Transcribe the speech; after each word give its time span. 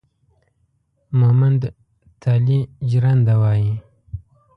مومند 1.19 1.61
تالي 2.21 2.59
جرنده 2.91 3.35
وايي 3.41 3.73